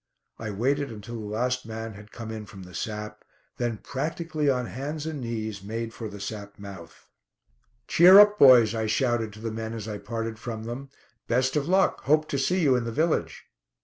I 0.39 0.49
waited 0.49 0.91
until 0.91 1.19
the 1.19 1.27
last 1.27 1.63
man 1.63 1.93
had 1.93 2.11
come 2.11 2.31
in 2.31 2.47
from 2.47 2.63
the 2.63 2.73
sap, 2.73 3.23
then, 3.57 3.77
practically 3.77 4.49
on 4.49 4.65
hands 4.65 5.05
and 5.05 5.21
knees, 5.21 5.61
made 5.61 5.93
for 5.93 6.09
the 6.09 6.19
sap 6.19 6.57
mouth. 6.57 7.07
"Cheer 7.87 8.19
up, 8.19 8.39
boys," 8.39 8.73
I 8.73 8.87
shouted 8.87 9.31
to 9.33 9.39
the 9.39 9.51
men 9.51 9.75
as 9.75 9.87
I 9.87 9.99
parted 9.99 10.39
from 10.39 10.63
them, 10.63 10.89
"best 11.27 11.55
of 11.55 11.67
luck; 11.67 12.01
hope 12.05 12.27
to 12.29 12.39
see 12.39 12.61
you 12.61 12.75
in 12.75 12.85
the 12.85 12.91
village." 12.91 13.43